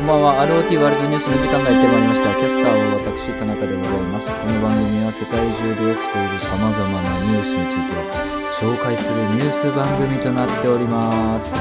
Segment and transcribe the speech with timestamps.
[0.00, 0.48] こんばんは。
[0.48, 2.32] ROT ワールドニュースの時間がやってまいりました。
[2.32, 4.32] キャスターは私、田中でございます。
[4.32, 8.00] この番組は世界中で起きている様々なニュースについて
[8.64, 11.52] 紹介するニュース番組となっております。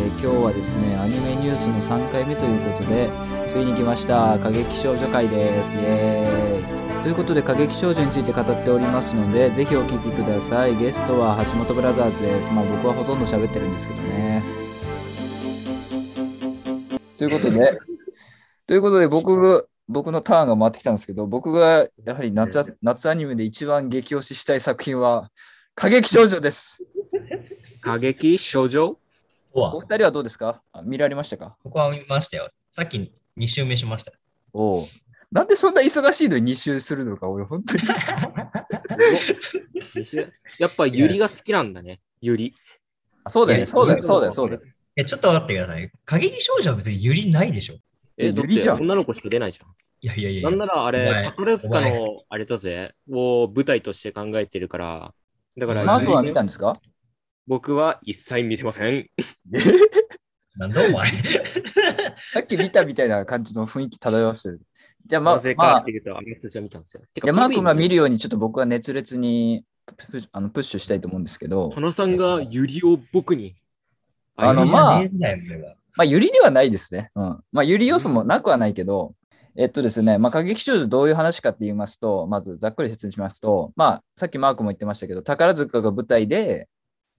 [0.00, 3.12] えー今日はですね、アニメニュースの3回目ということで、
[3.52, 4.40] ついに来ました。
[4.40, 5.76] 過激少女会です。
[5.76, 7.02] イエーイ。
[7.04, 10.74] ということで、過激少女について語っておりますので、ぜひお聞きください。
[10.80, 12.50] ゲストは橋本ブラザーズです。
[12.50, 14.63] まあ僕はほとんど喋ってるんですけどね。
[17.28, 17.78] ということで、
[18.66, 25.30] ということで僕が、僕のターンが回ってきたんですけど、僕がやはり夏あ夏アニメで一番激推ししたい作品は、
[25.74, 26.82] 過激少女です。
[27.82, 28.98] 過激少女？
[29.52, 30.62] お二人はどうですか？
[30.72, 31.56] あ見られましたか？
[31.62, 32.48] ここは見ましたよ。
[32.70, 34.12] さっき2周目しました。
[34.52, 34.88] おお。
[35.30, 37.82] なんでそんな忙しいのに2周するのか、俺、本当に。
[40.58, 42.00] やっぱユリが好きなんだね。
[42.20, 42.54] ユリ。
[43.24, 44.62] あそうだよね、そうだよ、そうだよ、そうだよ。
[44.96, 45.90] え、ちょっと待ってください。
[46.04, 47.76] 過激少女は別にユリないでしょ。
[48.16, 49.68] え、だっユリじゃんて女の子しか出ないじゃん。
[50.00, 55.14] いやいやいやなんならあおれ、前宝塚のあれだぜ、を舞台として考えてるから、
[55.56, 56.76] だからマークは見たんですか？
[57.46, 59.08] 僕は一切見てません。
[60.56, 61.10] なんだお前。
[62.32, 64.60] さっき見たみたいな感じの雰囲気漂わせてる。
[65.06, 65.52] じゃあ、まあって、い
[65.98, 66.34] うと、は見
[66.70, 67.02] たんですよ。
[67.12, 67.88] ていやマー君が見る。
[67.90, 69.64] るように、ちょっと僕は熱烈に
[69.96, 73.54] プあのプッシュしたいと思うんですけど、花さんがユリを僕に。
[74.36, 77.10] あのユリじゃねえんだよ、それはまあ、ゆりではないですね。
[77.14, 77.40] うん。
[77.52, 79.14] まあ、ゆり要素もなくはないけど、
[79.56, 86.68] えっとですね、まあ、過激少女どういう話かって言いますと、まずざっくり説明しますと、まあ、さっきマークも言ってましたけど、宝塚が舞台で、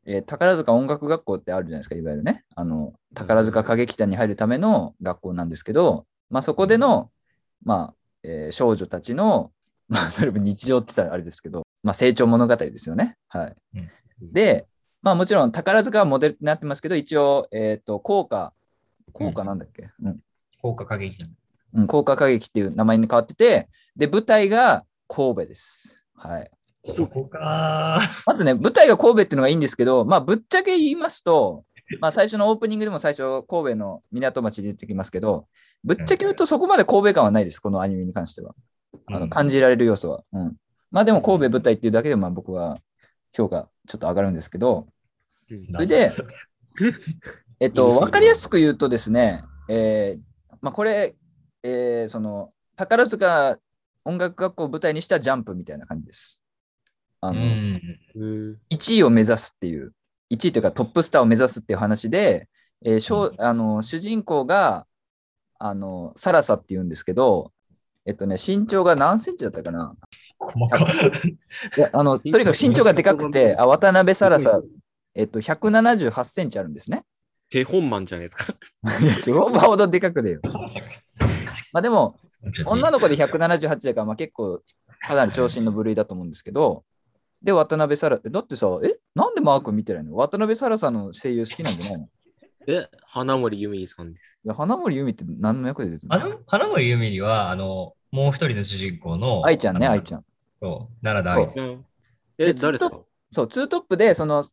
[0.06, 2.44] えー宝塚音楽学校ってあるじゃないですか、いわゆるね。
[2.56, 7.10] あの、宝塚歌劇団に入るための学校なんですけど、まあ、そこでの、
[7.64, 9.52] まあ、えー少女たちの、
[9.88, 13.16] まあ、それも日常って言ったらあれですけど、まあ、成長物語ですよね。
[13.30, 13.56] はい。
[13.76, 13.90] うん
[14.22, 14.68] で、
[15.06, 18.54] まあ、もちろん宝塚はモデルってなってますけど、一応、えっ、と、効果、
[19.14, 20.20] 効果なんだっけ、うん
[20.64, 21.30] 効果過激団。
[21.76, 26.04] うん、高架歌劇っていう名前に変わってて、で、舞台が神戸です。
[26.16, 26.50] はい。
[26.84, 31.66] そこかまずね、舞台が神戸っていうのがいいんですけど、まあ、ぶっちゃけ言いますと、
[32.02, 35.46] まあ、最初のオープニングでも最初、神戸の港町で出てきますけど、
[35.84, 38.56] ぶっちゃけ言うとそこまで神戸感はないです、このアニメに関しては。
[39.06, 40.24] あのうん感じられる要素は。
[40.34, 40.56] うん。
[40.90, 42.80] まあ、でも神戸舞台っていうだけで、まあ、僕は
[43.34, 44.95] 評価ちょっと上がるんですけど、うん
[45.48, 46.12] それで、
[47.60, 51.16] えっと、わかりやすく言うとですね、えーまあ、これ、
[51.64, 53.58] えーその、宝塚
[54.04, 56.42] 音楽学校を舞台にしたジャンプみたいな感じです。
[57.22, 57.82] あうの、ん。
[58.16, 58.58] うん。
[58.70, 59.94] 1位を目指すっていう、
[60.32, 62.50] 1位というかトップスターを目指すっていう話で、
[62.84, 64.86] えーしょうあの主人公が、
[65.58, 67.52] あの、サラサっていうんですけど、
[68.06, 69.96] えっとね、身長が何センチだったかな？
[70.38, 74.62] 細かいや、あの、とにかく身長がでかくて、あ渡辺サラサ、
[75.16, 77.04] えっと、178センチあるんですね。
[77.50, 78.54] 手本マンじゃないですか。
[79.02, 80.42] いや、超馬ほどでかくでよ。
[81.72, 82.20] まあでも、
[82.66, 84.62] 女の子で178だから、まあ結構、
[85.08, 86.84] かなり長身の部類だと思うんですけど、
[87.42, 90.16] で、渡辺サラ、だってさ、えなんでマーク見てないの？
[90.16, 92.06] 渡辺サラさんの声優好きなんじゃないの？
[92.06, 92.10] い
[92.68, 94.40] え、花森由美さんです。
[94.44, 96.16] や花森由美って何の役で出てるの？
[96.16, 100.26] あの花森ゆみりは、あの、もう一人の主人公の、愛ちゃんね、愛ちゃん。
[100.62, 101.68] そう、奈良田愛ちゃん。
[101.68, 101.86] うん
[102.38, 103.00] え、で誰ですか？
[103.32, 104.44] そう、ツートップで、その、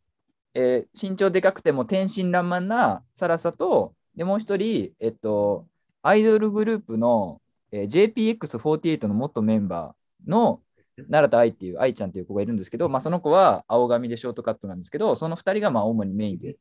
[0.54, 5.66] えー身長でかくても天真爛漫なサラサと、で、もう一人、えっと、
[6.02, 7.40] アイドルグループの、
[7.70, 10.60] えー JPX48 の元メンバーの
[10.96, 16.56] 奈良田愛っていう愛ちゃんっていう子がいるんですけど、まあ、その子は青髪でショートカットなんですけど、その二人がまあ主にメインで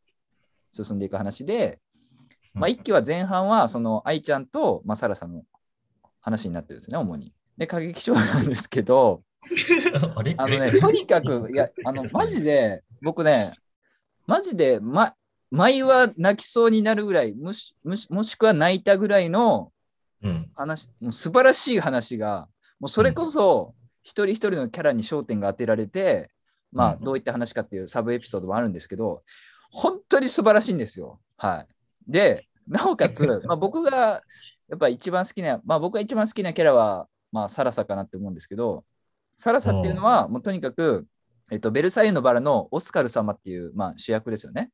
[0.72, 1.80] 進んでいく話で、
[2.54, 5.44] まあ、一期は前半はその愛ちゃんと、まあ、サラサの
[6.22, 7.34] 話になってるんですね、主に。
[7.58, 9.24] で、過激症なんですけど、
[10.38, 13.54] あのね、とにかく、いや、あの、マジで、僕ね、
[14.32, 15.14] マジで、ま、
[15.50, 19.74] 舞は泣きそうになるぐらい、もしもしもしくは泣いたぐらいの
[20.24, 20.50] うん。
[20.56, 22.48] 話、もう素晴らしい話が、
[22.80, 26.32] もうそれこそ、一人一人のキャラに焦点が当てられて、
[26.72, 29.22] まあ、うんどういった話かっていうサブエピソードもあるんですけど、
[29.70, 31.20] 本当に素晴らしいんですよ。
[31.36, 31.68] はい。
[32.08, 33.92] で、なおかつ、 まあ、僕が
[34.70, 38.86] やっぱ一番好きな、まあ、僕が一番好きなキャラは、まあ、サラサかなって思うんですけど、
[39.36, 41.06] サラサっていうのは、もうとにかく、
[41.52, 44.72] えっと、ベルサイユのバラのオスカル様っていう、まあ、主役ですよね。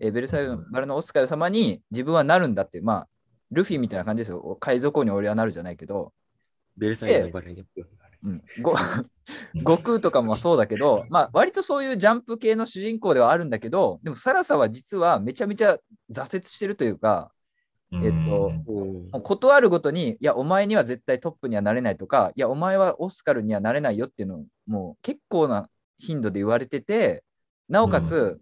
[0.00, 3.08] えーベルサイユのバラのオスカル様に自分はなるんだってまあ、
[3.50, 4.56] ルフィみたいな感じですよ。
[4.58, 6.12] 海賊王に俺はなるじゃないけど、
[6.76, 7.64] ベルサイユのバラに。
[8.22, 15.76] うん、ご悟空とかもそうだけど、 まあ、割とそういうジャンプ系の主人公ではあるんだけど、でもサラサは実はめちゃめちゃ
[16.10, 17.30] 挫折してるというか、
[17.92, 27.24] えっとうんもうことあるごとに、いや、お前には絶対トップにはなれないとか、いや、お前はオスカルにはなれないよっていうのを、もう結構な頻度で言われてて、
[27.68, 28.38] なおかつ、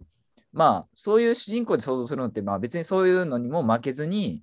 [0.51, 4.41] まあ、そういう主人公で想像するのって、まあ別にそういうのにも負けずに、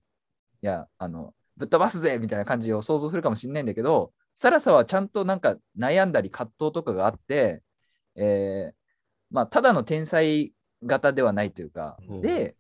[0.63, 7.63] や、あの、ぶっ飛ばすぜみたいな感じを想像するかもしれないんだけど、サラサはちゃんとなんか悩んだり葛藤とかがあって、
[8.17, 8.75] えー
[9.31, 10.53] まあ、ただの天才
[10.85, 12.21] 型ではないというか、うん。
[12.23, 12.57] で、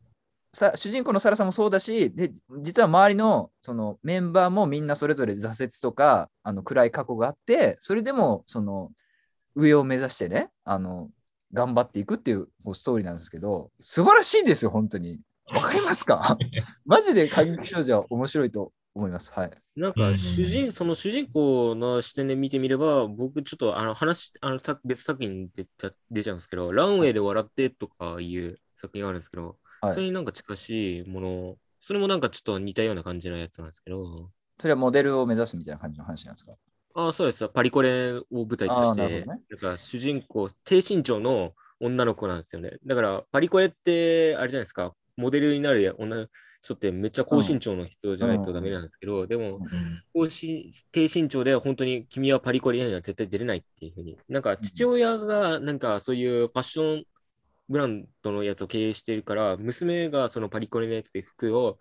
[0.54, 8.90] さ主人公のサラさんもそうだし、で実は周りのそのメンバーもみんなそれぞれ挫折とかあの暗い過去があって、それでもその
[9.54, 11.10] 上を目指してね、あの
[11.52, 15.20] 頑張っていくっていうストーリーなんですけど、素晴らしいですよ、本当に。
[15.52, 16.36] わかりますか？
[16.86, 19.32] マジで過激少女は面白いと思います。
[19.32, 19.50] はい。
[19.76, 36.52] なんか主人、その主人公の視点で見てみれば、僕ちょっとあの話、あのさ別作品に出ちゃ出ちゃうんですけど、ランウェイで笑ってとかいう作品があるんですけど、はいそれになんか近しいもの、それもなんかちょっと似たような感じのやつなんですけど、それはモデルを目指すみたいな感じの話なんですか？
[36.94, 37.48] ああ、そうです。
[37.48, 42.78] パリコレを舞台として、ねなんか主人公、低身長の女の子なんですよね。
[42.86, 46.26] だから、パリコレって、あれじゃないですか、モデルになる女の
[46.62, 49.68] 人ってめっちゃ高身長の人じゃないとダメなんですけど、でも、うん
[50.14, 54.16] 高身低身長で本当に君はパリコレには絶対出れないっていうふうに。
[54.28, 57.04] なんか父親がなんかそういうファッション
[57.68, 61.78] ブランドのやつを経営してるから、娘がそのパリコレのやつで服を、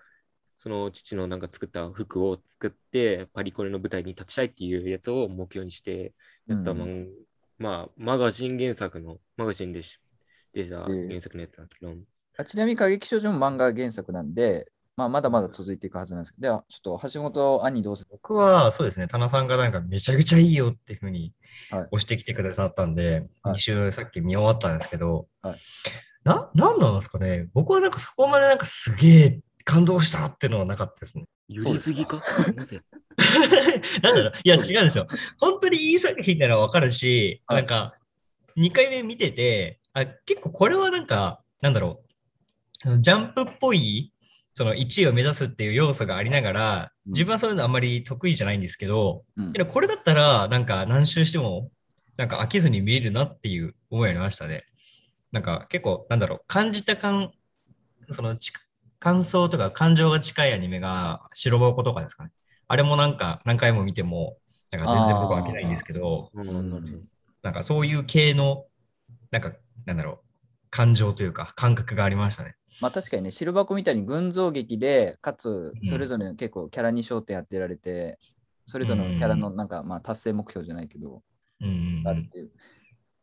[0.61, 6.13] その父のなんか作った服を作ってパリコレの舞台に立ちたいっていうやつを目標にして
[6.45, 6.77] やった、うん。
[6.77, 7.07] まん
[7.57, 9.97] まあ、マガジン原作の、マガジンでし
[10.53, 11.95] 出た原作のやつなんですけど、
[12.37, 18.05] あちなみに過激少女も漫画原作なんで、まあ、まだまだ続いていくはずなんですけど、では、ちょっと橋本兄どうぞ。
[18.11, 21.33] 僕はそうですね、田中さんがなんかめちゃくちゃいいよっていうふうに
[21.71, 21.87] はい。
[21.89, 23.55] 押してきてくださったんで、はい。
[23.55, 25.55] 2週さっき見終わったんですけど、はい。
[26.23, 31.25] な、なんなんですかね、僕はなんかそこまでなんかすげえ感動したっていうのはなかったですね。
[31.47, 32.21] 寄りすぎか？
[32.55, 32.79] なぜ？
[34.01, 35.07] なんだろう、いや、違うんですよ。
[35.39, 37.61] 本当にいい作品なのはわかるし、はい。
[37.61, 37.93] なんか、
[38.57, 42.03] 2回目見てて、あ結構これはなんか、なんだろ
[42.85, 44.13] う、あのジャンプっぽい、
[44.53, 47.13] その1位を目指すっていう要素がありながら、うん。
[47.13, 49.53] 自分はそういうのあんまり得意じゃないんですけど、うん。
[49.53, 51.69] けどこれだったら、なんか何周しても、
[52.17, 54.63] なんか飽きずに見れるなっていう思いがありましたね。
[55.31, 57.31] なんか結構、なんだろう、感じた感、
[58.11, 58.51] そのち
[59.01, 62.29] 感想とか感情が近いアニメが白箱とかですかね。
[62.67, 64.37] あれもなんか何回も見ても、
[64.69, 67.09] なんか全然僕は飽きないんですけど、うん
[67.41, 68.67] なんかそういう系の、
[69.31, 69.53] なんか、
[69.87, 72.53] なんだろう、感情というか感覚がありましたね。
[72.79, 78.19] まあ確かにね、白箱みたいに群像劇で、かつうんそれぞれの結構キャラに焦点当てられて、
[78.67, 81.23] それぞれのキャラのなんかまあ達成目標じゃないけど、
[81.59, 82.51] うんうんうんあるっていう。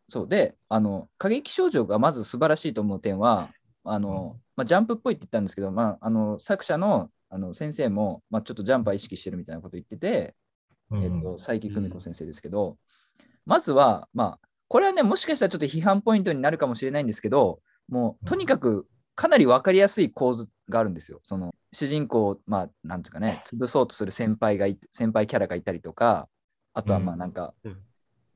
[0.09, 3.51] そうで、あの、過激少女がまず素晴らしいと思う点は、
[3.93, 10.35] あの、まあ、ジャンプっぽいって言ったんですけど、まあ、あの作者のあの先生も、まあ、ちょっとジャンプは意識してるみたいなこと言ってて、
[10.91, 12.79] うんえっと、佐伯久美子先生ですけど、
[13.45, 21.21] まずは、まあ、これはね、もしかしたらちょっと批判ポイントになるかもしれないんですけど、もう、とにかく、かなり分かりやすい構図があるんですよ。
[21.25, 26.29] その、主人公を、まあ、なんつうかね、潰そうとする先輩がい、先輩キャラがいたりとか、
[26.75, 27.19] あとは、まあ、うん。
[27.19, 27.77] なんか、うん。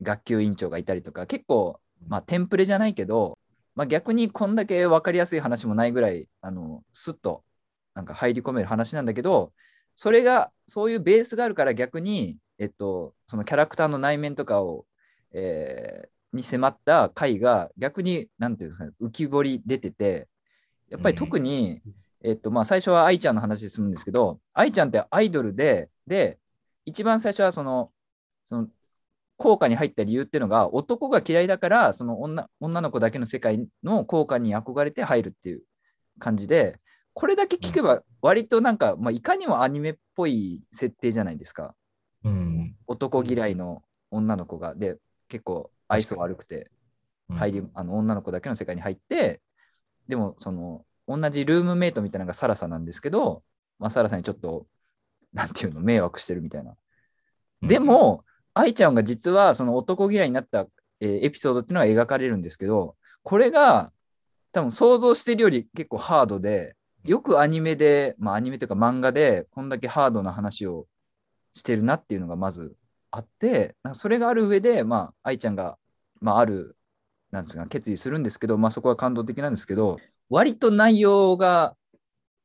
[0.01, 3.39] 学級委員長がいたりとか、結構、まあ、テンプレじゃないけど、
[3.75, 7.45] まあ、逆にこんだけ分かりやすい話もないぐらい、あの、スッと、
[7.95, 9.53] なんか入り込める話なんだけど、
[9.97, 14.87] それが、そういうベースがあるから逆に、えっと、そのキャラクターの内面とかを、
[15.33, 20.29] えーに迫った回が逆に、なんていうかね、浮き彫り出てて、
[20.89, 21.83] やっぱり特に、
[22.23, 26.39] えっと、まあ、最初は愛ちゃんの話で済むんですけど、愛ちゃんってアイドルで、で、
[26.85, 27.93] 一番最初はその、
[28.47, 28.69] その、
[29.43, 35.63] 効果に入った理由っていうのが、男が嫌いだから、その女女の子だけの世界の効果に憧れて入るっていう
[36.21, 36.79] 感じで、
[37.13, 41.75] これだけ聞けば、割となんか、まあ、いかにもアニメっぽい設定じゃないですか。
[42.23, 42.77] うん。
[42.87, 43.83] 男嫌いの
[44.13, 44.97] 女の子が、で、
[45.29, 46.71] 結構愛想悪くて、
[47.29, 49.41] うん入りあの女の子だけの世界に入って、
[50.07, 53.43] でも、その、同じルームメイトみたいなのがサラサなんですけど、
[53.79, 54.67] まあ、サラサにちょっと、
[55.33, 56.77] なんていうの、迷惑してるみたいな。
[57.63, 60.67] でも、愛ちゃんが実はその男嫌いになった、
[61.01, 63.93] えーエピソードっていうのは描かれるんですけど、これが
[64.53, 70.87] 多分想像してるより結構ハードで、よくアニメで、まあアニメというか漫画でこんだけハードな話を
[71.55, 72.77] してるなっていうのがまず
[73.11, 75.79] あって、なんかそれがある上で、まあ愛ちゃんが、
[76.21, 76.77] まあある、
[77.31, 79.99] なんですか、決意するんですけど、まあそこは感動的なんですけど、
[80.31, 81.77] 割と内容が、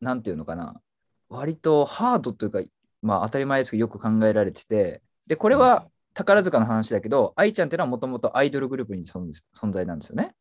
[0.01, 0.81] なんていうのかな、
[1.29, 2.61] 割とハードというか、
[3.01, 5.87] まあ当たり前ですけどよく考えられてて、で、これは
[6.17, 10.33] 宝塚の話だけど、愛ちゃんっていうのはもともとアイドルグループに存存在なんですよね。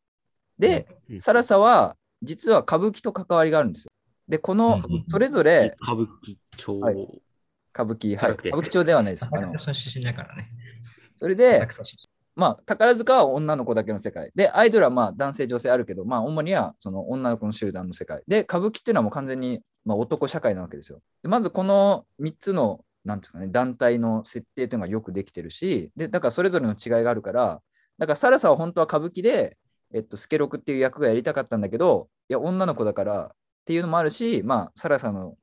[0.57, 3.91] で、うんサラサは実は歌舞伎と関わりがあるんですよ。
[4.27, 7.21] で、このうんそれぞれ歌舞伎町、はい
[7.73, 9.25] 歌舞伎、はい、歌舞伎町ではないです。
[9.25, 10.49] あの浅草出身だからね。
[11.15, 11.61] それで
[12.35, 14.31] まあ、宝塚は女の子だけの世界。
[14.35, 18.21] で、アイドルはまあ男性、女性あるけど、まあ、主にはその女の子の集団の世界。
[18.27, 21.01] で、歌舞伎っていうのはもう完全にまあ男社会なわけですよ。
[21.23, 27.61] でまずこの3つの、なんですかね、団体の設定というのがよくできてるし、で、だからそれぞれの違いがあるから、
[27.97, 29.57] だからサラサは本当は歌舞伎で、
[29.93, 33.31] えっと、スケロクっていう役がやりたかったんだけど、いや、女の子だからっ
[33.65, 35.37] ていうのもあるし、まあ、サラサの、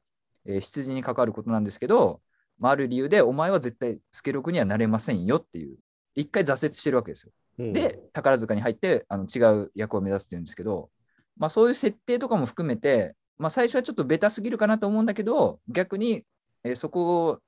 [0.44, 2.20] えー出自に関わることなんですけど、
[2.58, 5.78] まあ、ある理由で、お前は絶対スケロクにはなれませんよっていう、
[6.14, 7.32] 一回挫折してるわけですよ。
[7.58, 10.90] うんで、宝塚に入ってあの違う役を目指すっていうんですけど、
[11.38, 16.24] まあ、そういう設定とかも含めて、まあ、最初はちょっとベタすぎるかなと思うんだけど、逆に、
[16.62, 17.40] えーそこを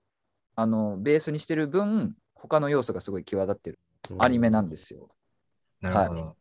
[0.57, 3.79] あのベースにしてる分、他の要素がすごい際立ってる
[4.19, 5.11] アニメなんですよ。
[5.81, 6.37] なるほど。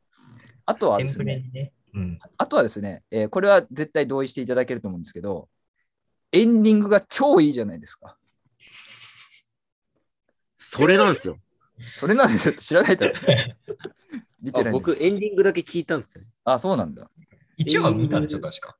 [0.65, 1.73] あとはですね、ね。
[1.93, 2.19] うん。
[2.37, 5.49] あとはですね、えーこれは絶対同意していただけると思うんですけど、
[6.31, 8.17] エンディングが超いいじゃないですか。
[10.57, 11.37] それなんですよ。
[11.95, 13.13] それなんですよ知らないだろ。
[14.41, 16.23] 見てない僕、エンディングだけ聞いたんですよ。
[16.45, 17.11] あ、そうなんだ。
[17.57, 18.77] 1話見たんでしょ、確か。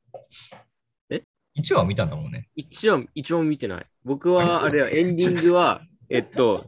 [1.56, 2.48] え ?1 話見たんだもんね。
[2.56, 3.86] 一応、一応見てない。
[4.04, 6.66] 僕は、あれは、エンディングは、 えっと、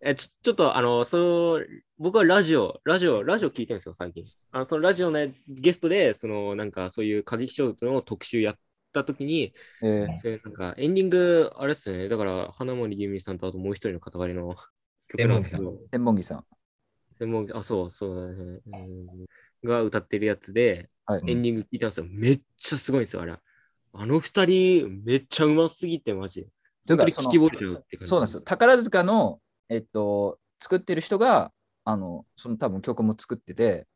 [0.00, 1.16] えちょちょっと、あの、そ
[1.58, 1.64] の、
[1.98, 4.24] 僕はラジオ、ラジオ、ラジオ聞いてるんですよ、最近。
[4.50, 8.58] あの、そのラジオのゲストで、その、なんか、そういう過激小説の特集やっ
[8.92, 14.56] たときに、えーそれなんか、エンディング、あれっすね、だから、花森由美さんと、あともう一人の塊の
[15.08, 16.44] 曲なんですけど、天文木さん。
[17.18, 19.26] でもあ、そう、そうだね、うん
[19.64, 21.22] が歌ってるやつで、はい。
[21.30, 22.06] エンディング聞いたんですよ。
[22.08, 23.36] めっちゃすごいんですよ、あれ。
[23.94, 26.46] あの二人、めっちゃうますぎて、マジ。
[26.88, 28.10] 本当に聞き惚れちゃうって感じ。
[28.10, 28.40] そうなんですよ。
[28.40, 31.52] 宝塚の、えっと、作ってる人が、
[31.84, 33.86] あの、その多分曲も作ってて、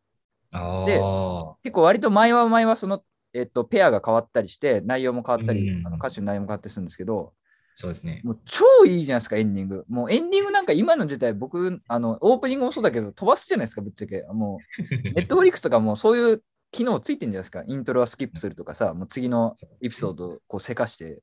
[0.86, 3.02] であ結構割と前は前はその、
[3.34, 7.32] えっと、ペアが変わったりして、内容も変わったり、うんあの歌詞の内容も変わったりするんですけど、
[7.78, 8.22] そうですね。
[8.24, 9.84] もう超いいじゃないですか、エンディング。
[9.88, 14.24] もうエンディングなんか今の時代、僕、あの、オープニングもそうだけど、飛ばすじゃないですか、ぶっちゃけ。
[14.32, 14.82] もう、
[15.14, 16.42] ネットフリックスとかもそういう
[16.72, 17.64] 機能ついてるんじゃないですか？
[17.66, 21.22] イントロはスキップするとかさ、もう次のエピソードをこうせかして。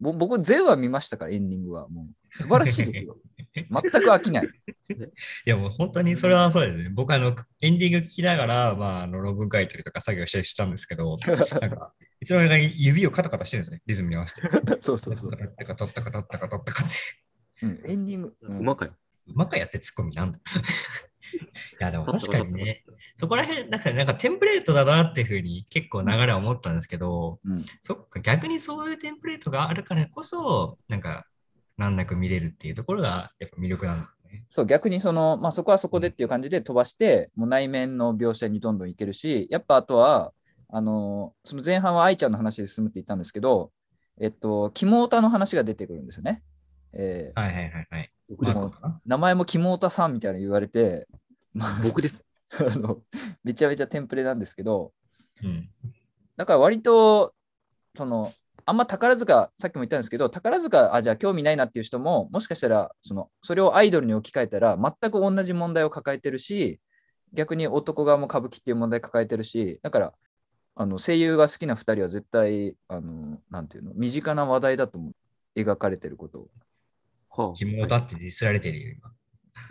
[0.00, 1.88] ぼ僕、全話見ましたから、エンディングは。
[1.88, 3.18] もう素晴らしいですよ。
[3.54, 4.44] 全く飽きない。
[4.46, 4.48] い
[5.44, 6.90] やもう本当にそれはそうですね。
[6.90, 11.16] 僕あのエンディング聞きながら、まあ、あの論文書いたりとか作業したりしたんですけど、
[11.60, 13.82] なんか、いつの間にか指をカタカタしてるんですね。
[13.86, 14.42] リズムに合わせて。
[14.80, 15.30] そうそうそう。
[15.30, 16.96] 取ったか取ったか取ったか取ったかって。
[17.62, 18.36] うん、エンディング。
[18.40, 18.94] うんうまかよ。
[19.26, 20.38] うまかやってツッコミなんだ。
[21.80, 22.84] いや、でも確かにね、
[23.16, 31.26] そこら辺、なんか、なんかテンプレートだなっていうふうに結構流れは思ったんですけど、うんそっか、逆にそういうテンプレートがあるからこそ、なんか、
[31.76, 34.44] 難なく見れるっていうところが、やっぱ魅力なんですね。
[34.48, 40.32] そう、逆にその、まあ、そこはそこでっていう感じで飛ばして、もう内面の描写にどんどんいけるし、やっぱあとは、
[40.70, 43.72] あのその前半は愛ちゃんの話で進むって言ったんですけど、
[44.20, 46.42] えっと、キモータの話が出てくるんですよね。
[46.92, 48.12] えーはいはいはいはい。
[49.06, 51.06] 名前もキモータさんみたいなの言われて、
[51.52, 52.24] まあ、僕です。
[52.58, 53.02] あの
[53.44, 54.92] めちゃめちゃテンプレなんですけど、
[55.42, 55.68] うん。
[56.36, 57.34] だから割と、
[57.96, 58.32] その、
[58.64, 66.80] あんま宝塚、さっきも言ったんですけど、宝塚、あ、じゃあ興味ないなっていう人も、もしかしたら、その、それをアイドルに置き換えたら、全く同じ問題を抱えてるし、
[67.32, 70.14] 逆に男側も歌舞伎っていう問題抱えてるし、だから、
[70.74, 75.12] あの声優が好きな2人は絶対、あの、なんていうの、身近な話題だと思う。
[75.56, 76.48] 描かれてることを。
[77.30, 79.12] はあキモだってディスられてるよ、今。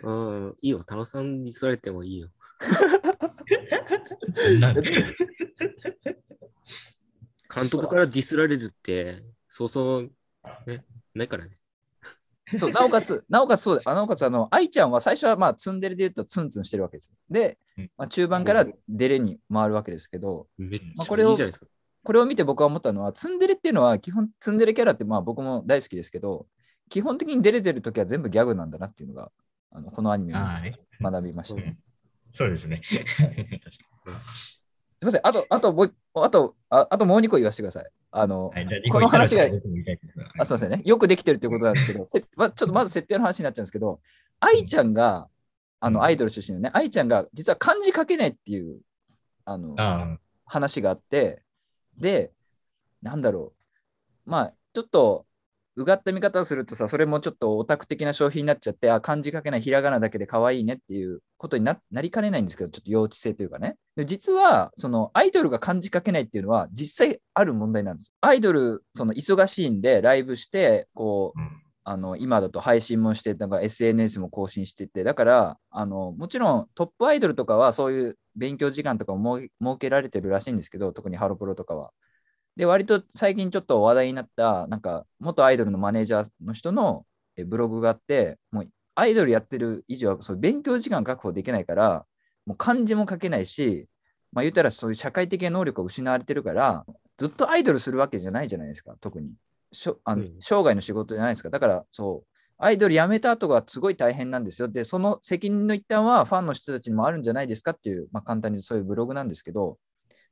[0.03, 0.83] うん、いいよ。
[0.83, 2.29] 田野さんにされてもいいよ。
[7.53, 10.11] 監督からディスられるって、そうそう、
[10.65, 11.57] ね、ないからね。
[12.59, 17.15] そうなおかつ、 なおかつそうあなおかつ、あの、愛ちゃんは最初はまあツンデレで言うとツンツンしてるわけですよ。
[17.29, 21.35] でうん、まあ、中盤からデレに回るわけですけど、まあこれを。
[22.03, 26.47] これを見て僕は思ったのは、ツンデレっていうのは、基本、ツンデレキャラってまあ僕も大好きですけど、
[26.87, 29.29] 基本的に出れてるときは全部ギャグなんだなっていうのが、
[29.71, 30.37] あのこのアニメを。
[30.99, 31.77] 学びました、ねうん
[32.31, 32.81] そうですね。
[32.85, 32.95] す
[35.01, 37.89] みません、あと、あともう、あと、ああともう2個言わせてください。
[38.11, 38.65] あの、に。
[38.65, 39.83] はい、この話があすみ
[40.37, 40.81] ませんね。
[40.85, 44.01] よくできてるっていうことなんですけど、せまちょっとまず設定の話になっちゃうんですけど、
[44.39, 45.29] 愛ちゃんが、
[45.79, 48.81] あの、アイドル出身のね、愛ちゃんが実は漢字書けないっていう、
[49.45, 51.43] あの、あ話があって、
[51.97, 52.31] で、
[53.01, 53.53] なんだろ
[54.25, 55.26] う、まあ、ちょっと、
[55.77, 63.77] うがった見方をするとさ、それもちょっとオタク的な商品になっちゃって、あ、漢字書けない、ひらがなだけで可愛いねっていうことにななりかねないんですけど、ちょっと幼稚性というかね。
[63.95, 68.11] で実は、そのアイドルが漢字書けないっていうのは、実際ある問題なんです。
[68.21, 81.91] アイドル、その忙しいんで、ライブして、こうあ、、うんあの今だと配信もして、なんか SNS も更新してて、だからあの、もちろんトップアイドルとかはそういう勉強時間とかも設設けられてるらしいんですけど、特にハロプロとかは。
[82.57, 87.05] で、割と最近ちょっと話題になった、なんか元アイドルのマネージャーの人の
[87.37, 92.05] えブログがあって、もうアイドルやってる以上はそう勉強時間確保できないから、
[92.45, 93.87] もう漢字も書けないし、
[94.31, 96.83] まあ、言ったらそういう社会的な能力が失われてるから、
[97.17, 99.31] ずっとアイドルするわけじゃないじゃないですか、特に。
[99.71, 101.49] しょあのうん生涯の仕事じゃないですか。
[101.49, 104.67] だから、そう、アイドル辞めた後がすごい大変なんですよ。
[104.67, 109.77] で、その責任の一端はファンの人たちにもあるんじゃないですかっていう、まあ、簡単にそういうブログなんですけど、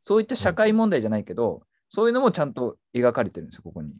[0.04, 1.62] そういった社会問題じゃないけど、
[1.96, 3.94] そういうのもちゃんと描かれてるんですよ、ここに。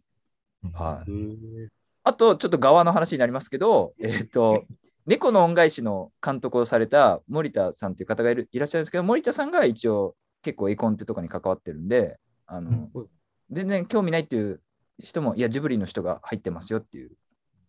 [0.74, 1.70] はいうん
[2.04, 4.66] あと、ちょっと側の話になりますけど、 えっ、と、
[5.08, 13.10] 猫の恩返しの監督をされた森田さんっていう方がいるいらっしゃるんですけど、森田さんが一応結構絵コンテとかに関わってるんで、あの、うん
[13.50, 14.62] 全然興味ないっていう
[15.00, 17.12] 人も、いや、ジブリの人が入ってますよっていう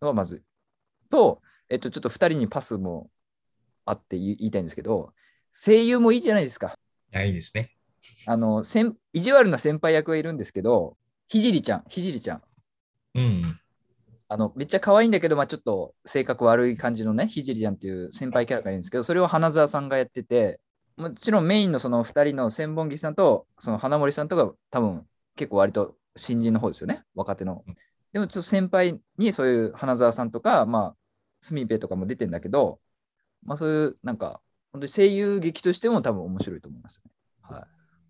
[0.00, 0.42] のがまず。
[1.10, 3.10] と、えっ、と、ちょっと2人にパスも
[3.84, 5.12] あって言いたいんですけど、
[5.52, 6.74] 声優もいいじゃないですか。
[7.14, 7.75] いいですね。
[8.26, 10.96] あの、先意地悪な先輩役がいるんですけど、
[11.28, 12.42] ひじりちゃん、ひじりちゃん。
[13.14, 13.60] うん。
[14.28, 20.60] あのめっちゃ可愛いんだけど、まあ、ちょっと性格悪い感じのね、ひじりちゃんっていう先輩キャラがいるんですけど、それを花澤さんがやってて、
[20.96, 27.76] もちろんメインのその2人の千本木さんとその花森さんとか多分結構割と新人の方ですよね、若手のうん。
[28.12, 30.96] でもちょっと先輩にそういう花澤さんとか、まあ、
[31.40, 32.80] スミペとかも出てんだけど、
[33.44, 34.40] まあそういうなんか、
[34.72, 37.10] 本当に声優劇としても多分面白いと思いますね。
[37.42, 37.62] はい、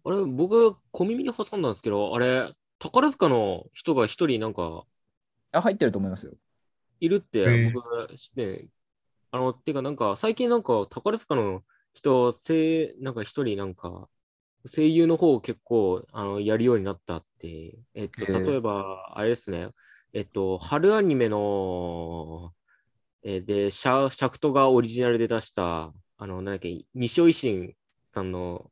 [0.06, 4.84] あれ、僕、小耳に挟んだんですけど、あれ、宝塚の人が一人なんか
[5.52, 6.32] あ、入ってると思いますよ。
[7.00, 7.80] いるって僕
[8.16, 8.68] 知って、
[9.30, 14.08] あの、てかなんか最近なんか宝塚の人、声、なんか一人なんか
[14.74, 19.70] 声優の方を結構あのやるようになったって、えっと、へえ例えば、あれですね、
[20.12, 22.54] えっと、春アニメの、
[23.22, 27.74] えーで、シャシャクトがオリジナルで出した、あの、なんだっけ、西尾維新
[28.10, 28.70] さんの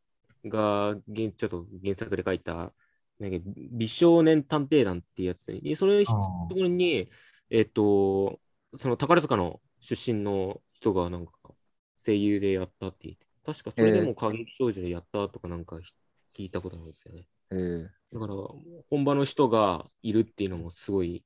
[0.48, 2.74] が、原ちょっと原作で書いた、
[3.18, 7.10] なんだっけ美少年探偵団っていうやつで、でそれのとあころに、
[7.50, 8.40] えっと、
[8.76, 11.32] その宝塚の出身の人がなんか
[12.04, 15.76] 声優でやったって言って、確かそれでも過激少女でやったとかなんか
[16.36, 17.26] 聞いたことあるんですよね。
[17.50, 18.34] えーだから、
[18.90, 21.24] 本場の人がいるっていうのもすごい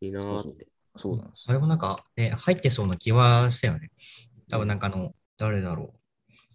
[0.00, 0.66] いいなーって。
[0.96, 1.52] そうなんですあ。
[1.52, 3.90] れもなんか、ね、入ってそうな気はしたよね。
[4.50, 5.94] 多分なんかあの、誰だろ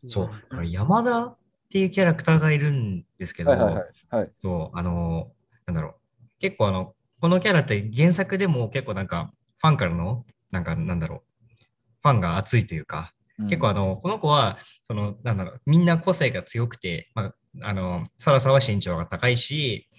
[0.03, 0.09] う。
[0.09, 1.37] そう、山田
[1.73, 3.85] っていうキャラクターがいるんですけど、はいはいはい。
[4.11, 5.31] はい、そう、あの、
[5.65, 6.39] なんだろう。
[6.39, 11.21] 結構あの、このキャラって原作でも結構なんか、ファンからの、なんかなんだろう。
[12.03, 13.15] ファンが熱いというか、
[13.49, 17.33] 結構あの、この子は、その、なんだろう、みんな個性が強くて、ま
[17.63, 19.89] あ、あの、サラサは身長が高いし、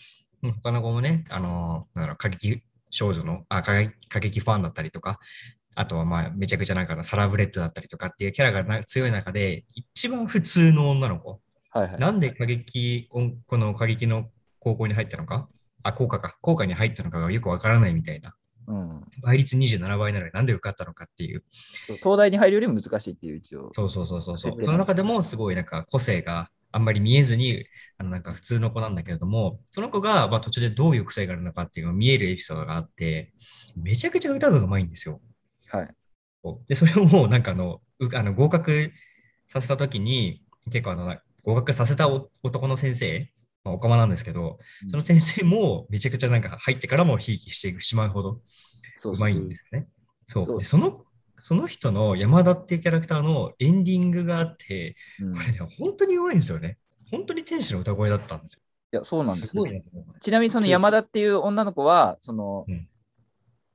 [0.45, 5.19] うん他の子もね、あの、なんだろう、過激少女の、あ、過激過激ファンだったりとか、
[5.75, 11.41] あとはまあ、めちゃくちゃなんかあのサラブレッドだったりとかっていうキャラがな強い中で、一番普通の女の子。
[11.75, 12.01] はいはい。
[12.01, 15.49] なんで過激、音この過激の高校に入ったのか、
[15.83, 18.35] あ、効果か、効果に入ったのかがよくわからないみたいな。
[18.67, 21.45] うん倍率27倍なのになんで受かったのかっていう。
[22.03, 23.69] 東大に入るよりも難しいっていう一応。
[23.73, 27.65] そうそうそうそうその中でもすごいなんか個性があんまり見えずに、
[27.99, 33.33] あのなんか普通の子なんだけれども、その子がまあ途中でどういう癖があるのかっていうのが見えるエピソードがあって、
[33.77, 35.21] めちゃくちゃ歌がうまいんですよ。
[35.69, 35.95] はい。
[36.67, 38.91] で、それをもうなんかあの、うあの合格
[39.47, 43.31] させたときに、結構あの、合格させたお男の先生、
[43.63, 48.41] まあ、おかまなんですけど、うんその先生もめちゃくちゃなんか入ってからもひいきしてしまうほど
[48.97, 49.89] そうまいんですよね。
[50.25, 50.59] そう。
[50.59, 51.05] で、その、
[51.41, 56.79] その人の山田っていうキャラクターのエンディングがあって、うんこれね、本当にうまいんですよね。
[57.11, 58.61] 本当に天使の歌声だったんですよ。
[58.93, 62.89] いや、そうなんですよごいなと思いますちなみにその山田っていう女の子は、その、うん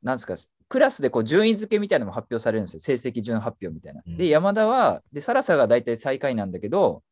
[0.02, 0.38] なんですか、
[0.70, 2.80] クラスでこう順位付けみたいなのも発表されるんですよ。
[2.80, 4.02] 成績順発表みたいな。
[4.06, 7.04] うんで、山田は、で、サラサが大体最下位なんだけど、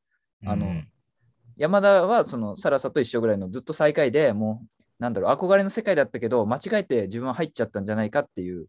[0.45, 0.87] あのうん
[1.57, 4.67] 山田はそのサラサと一緒ぐらいのずっと最下位でもう、
[4.99, 8.67] なんだろう、憧れの世界だったけど、間違えて自分は入っちゃったんじゃないかっていう、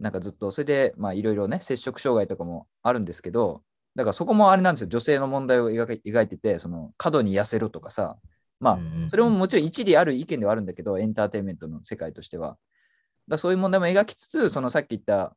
[0.00, 3.62] なんかずっと、それで、まあいろいろね、接触障害とかもあるんですけど、
[3.94, 8.16] だからそこもあれなんですよ、女性の問題を描いてて、その過度に痩せろとかさ、
[8.60, 12.58] まあ、それももちろん一理ある意見ではあるんだけど、エンターテインメントの世界としては。
[13.28, 15.36] だそういう問題も描きつつ、そのさっき言った、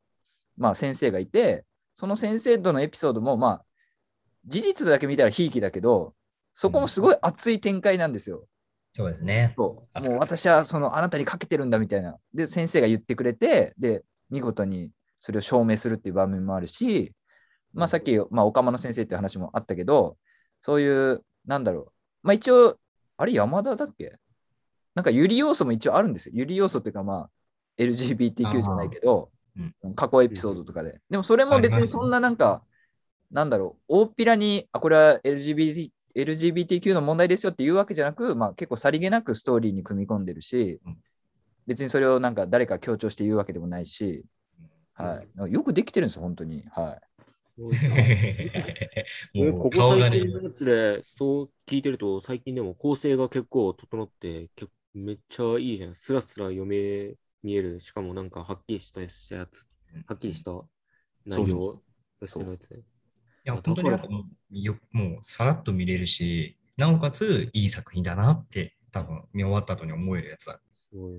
[0.56, 3.64] まあ、先生がいて、その先生とのエピソードも、まあ、
[4.46, 6.14] 事実だけ見たらひいきだけど、
[6.54, 8.46] そこもすごい熱い展開なんですよ。
[8.94, 9.54] そうですね。
[9.56, 12.16] そうもう私はそのあなたにかけてるんだみたいな。
[12.34, 17.14] で、先生が言ってくれて、で、見事にそれを証明するっていう場面もあるし、
[17.72, 20.18] まあさっき、まあ、オカマの先生っていう話もあったけど、
[20.60, 21.92] そういう、なんだろう。
[22.22, 22.76] まあ一応、
[23.16, 24.18] あれ山田だっけ？
[24.94, 26.32] なんかゆり要素も一応あるんですよ。
[26.36, 27.30] ゆり要素っていうかまあ
[27.78, 29.30] LGBTQ じゃないけど、
[29.94, 31.00] 過去エピソードとかで。
[31.08, 32.62] でもそれも別にそんななんか、
[33.32, 40.98] なんだろう、大っぴらに、あ、これは LGBT LGBTQ の問題ですよっていうわけじゃなく、まあ、結構さりげなくストーリーに組み込んでるしうん、
[41.66, 44.24] 別にそれをなんか誰か強調して言うわけでもないし、
[44.94, 45.52] はい。
[45.52, 46.64] よくできてるんですよ、本当に。
[46.70, 46.98] は
[49.34, 55.94] えもうここ顔がね最近、のやつで、そう聞いてると、最近でも構成が結構整って、結構めっちゃいいじゃん。
[55.94, 57.80] スラスラ読め、見える。
[57.80, 59.30] しかもなんかはっきりしたやつ、
[60.06, 60.52] はっきりした
[61.24, 61.80] 内容
[62.20, 62.82] がしてるやつね。
[63.44, 70.60] いや、本当になんかもうよもうさらっと見れるし、なおかついい作品だなって、多分見終わった後に思えるやつだ。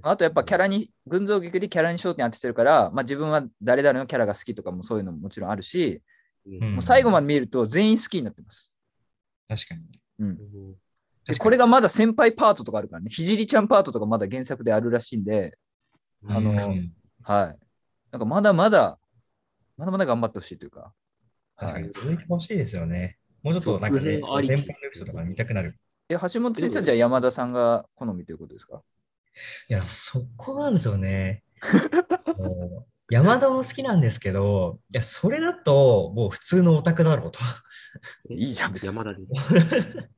[0.04, 6.02] あとやっぱキャラに、群像劇でキャラに焦点当ててるから、まあ、自分は誰々のキャラが好きとかもそういうのももちろんあるし、
[6.46, 8.76] うんうんもう最後まで見ると全員好きになってます。
[9.48, 9.82] 確かに。
[10.20, 10.38] うん。
[11.40, 15.58] これがまだ先輩パートとかあるからね、ひじりちゃんパートとかまだ原作であるらしいんで、
[16.28, 17.66] あのうんはい。
[18.12, 19.00] なんかまだまだ、
[19.78, 20.94] まだまだ頑張ってほしいというか。
[21.56, 21.92] はい確かに。
[21.94, 23.18] 続いてほしいですよね。
[23.42, 25.78] もうちょっとなんかね、先輩のエピソードとか見たくなる。
[26.10, 28.82] え、橋本先生はじゃあ山田さんが好みということですか？
[29.70, 31.44] いや、そこなんですよね。
[33.10, 37.40] 山田も好きなんですけど、いや、それだともう普通のオタクだろうと。
[38.30, 39.20] いいじゃん別に山田で。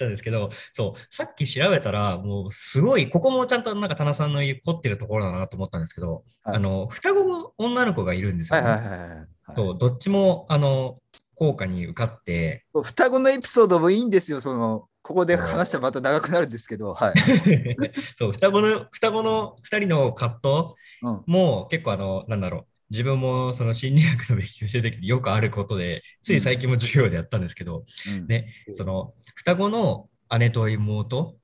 [0.00, 8.68] なんですけど、そう、さっき調べたら、もうすごい、ここもちゃんとなんか田中さんの凝ってるところだなと思ったんですけど、はいあの、双子の女の子がいるんですよ、ね。
[8.68, 9.28] はいはいはいはい。
[9.52, 11.00] そう、どっちも、あの、
[11.34, 17.14] 効果に受かって、双子のエピソードもいいんですよ、その、ここで話したらまた長くなるんですけど、はい。
[18.16, 28.26] そう、双子の、双子の二人の葛藤うん、も結構あの、なんだろう、自分もその心理学の勉強してる時に よくあることで、つい最近も授業でやったんですけど、うん。
[28.26, 31.36] ね、その双子の姉と妹。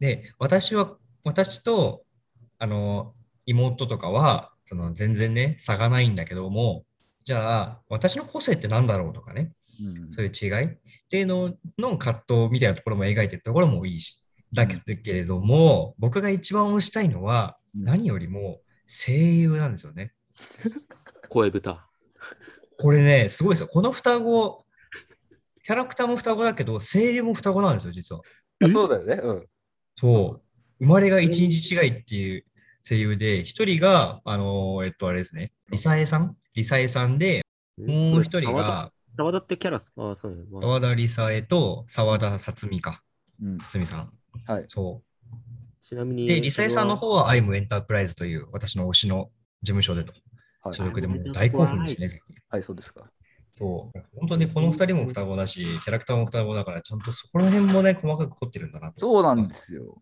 [0.00, 2.04] で私は私と
[2.58, 3.12] あの
[3.46, 6.84] 妹とかはその全然ね差がないんだけども
[7.28, 10.68] じゃあ私の個性って何だろうとかねうんそういう違いっ
[11.10, 20.14] ていうのの葛藤みたいなところも描いてるところもいいしだけれども、僕が一番推したいのはうん何よりも声優なんですよね。
[21.28, 21.86] 声豚。
[22.78, 23.68] これね、すごいですよ。
[23.68, 24.64] この双子、
[25.64, 28.22] キャラクターも双子だけど、声優も双子なんですよ、実は。
[28.64, 29.16] あそうだよね。
[29.22, 29.46] うん。
[29.96, 30.42] そう。
[30.78, 32.44] 生まれが一日違いっていう
[32.82, 37.42] 声優で、一人が、あのーえっと、あれですね、リサエさんリサエさんで、
[37.78, 40.10] もう一人が、沢田ってキャラっすか？
[40.10, 40.42] あそうね。
[40.50, 43.00] まあ沢田リサエと沢田さつみか、
[43.40, 44.12] うん、さつみさん。
[44.44, 44.64] はい。
[44.66, 45.02] そ
[45.80, 46.24] ちなみに。
[46.24, 46.26] う。
[46.26, 49.30] で、リサエさんの方はアイムエンタープライズという私の推しの
[49.62, 50.12] 事務所でと、
[50.64, 52.10] はい所属でもう大興奮ですね。
[52.48, 53.04] はい、そうですか。
[53.54, 53.98] そう。
[54.18, 58.98] 本当にこの二人も双子だし、キャラクターも双子だから、ちゃんとそこら辺もね、細かく凝ってるんだなと。
[58.98, 59.96] そうなんですよ。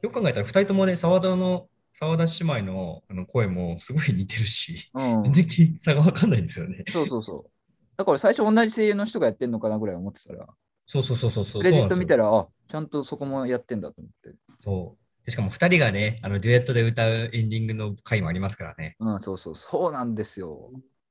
[0.00, 5.22] よく考えたら、二人ともね、沢田の、沢田姉妹のあの声もすごい似てるし、うん。
[5.32, 6.84] 全然差がわかんないんですよね。
[6.88, 7.50] そうそうそう。
[7.96, 10.46] だから最初同じ声優の人がやってんのかなぐらい思ってたら、
[10.86, 11.62] そうそうそうそうそう。
[11.62, 14.36] クレジット見たら、あ、ちゃんとそこもやってんだと思って。
[14.58, 15.24] そう。
[15.24, 18.96] でしかも二人がね、あのデュエットで歌うエンディングの回もありますからね。
[18.98, 20.70] うん、そうそう、そうなんですよ。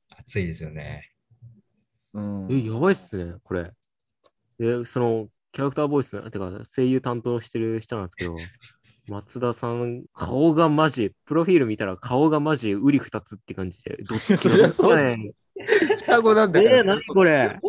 [0.09, 1.09] 熱いですよね。
[2.13, 2.47] うん。
[2.51, 3.69] え、やばいっすね、これ。
[4.59, 8.35] で、その、キャラクターボイス、てか、声優担当してる人なんですけど、
[9.07, 15.33] 松田さん、顔がマジ、プロフィール見たら顔がマジ、うり二つって感じで、どっちね。
[16.01, 16.83] 双子なんえだよ。
[16.83, 17.59] ー、何これ？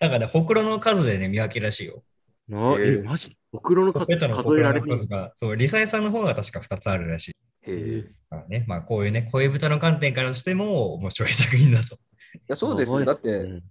[0.00, 2.02] なんかね、ほくろの数でね、見分けるらしいよ。
[2.48, 3.36] なえーえ、マジ？
[3.52, 4.98] ほくろの数ペタのほ数えられてる
[5.34, 7.36] そう、リサエさんの方が確か2つあるらしい。
[7.62, 8.48] へえ。
[8.48, 11.98] ね、まあこういうね、声豚の観点からしても面白い作品だと。
[12.46, 13.04] や、そうですよ。
[13.04, 13.62] だって、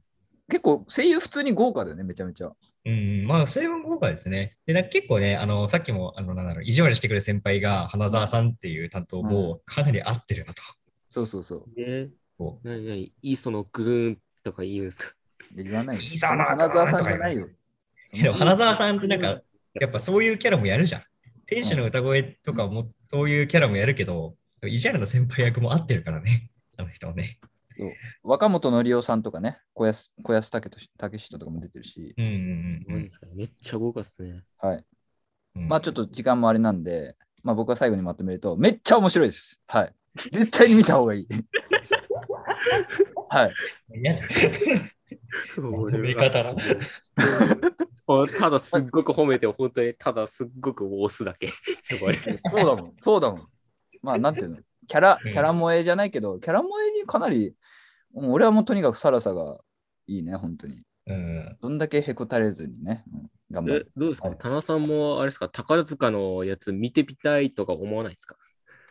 [0.49, 2.51] 結構声優普通に豪華だよね、めちゃめちゃ。
[2.87, 4.55] うん、まあ、成分豪華ですね。
[4.65, 10.63] で、なんか結構ね、あの、さっきも、あの、なんだろう、意地悪してくれる先輩が、花澤さんっていう担当もかなり合ってるなと。
[11.09, 11.65] そうそうそう。
[11.77, 15.13] えそなになに、いいそのグーンとか言うんですか？
[15.53, 16.01] 言わないよ。
[16.01, 17.49] いいさな花澤さんじゃないよ。
[18.13, 19.41] うでも花澤さんってなんか、
[19.81, 21.01] やっぱそういうキャラもやるじゃん。
[21.45, 27.39] 天使の歌声とかも、そういうキャラもやるけど、意地悪な先輩役も合ってるからね、あの人はね。
[27.77, 27.91] そう
[28.23, 32.33] 若本のりおさんとかね、小安小安武人武人とかも出てるし、うんうんう
[32.99, 34.43] んめっちゃ豪華っすね。
[34.57, 34.83] はい。
[35.55, 35.67] うん。
[35.67, 39.61] まあちょっと時間もあれなんで、まあ僕は最後にまとめると、めっちゃ面白いです。
[39.67, 39.93] はい。
[40.31, 41.27] 絶対に見た方がいい。
[43.29, 43.53] はい。
[45.55, 46.55] 褒め方な
[48.39, 51.49] ただすっごく褒めて、本当にただすっごく押すだけ。
[52.49, 52.93] そうだもん。
[52.99, 53.47] そうだもん。
[54.01, 57.53] まあなんていうの、キャラ、うんキャラ萌えじゃないけど、キャラ萌えにかなり、
[58.13, 59.57] もう俺はもうとにかくサラサが
[60.07, 60.81] いいね、本当に。
[61.07, 61.57] うん。
[61.61, 63.91] どんだけへこたれずにね、うん頑張える。
[63.95, 64.27] どうですか？
[64.27, 65.47] はい田中さんも、あれですか？
[65.47, 68.35] 宝塚のやつ見てみたいとか思わないですか？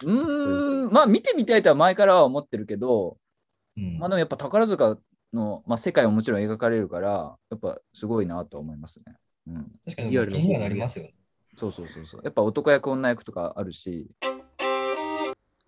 [0.05, 3.19] うーん、まあ見てみたいとは前からは思ってるけど、
[3.77, 4.99] うんまあでもやっぱ宝塚
[5.35, 9.17] の、まあ、世界ももちろん描かれるから、やっぱすごいなとは思いますね。
[9.49, 11.15] うん、確かにリアルにはなりますよね。
[11.55, 12.21] そうそうそうそう。
[12.25, 14.11] やっぱ男役、女役とかあるし、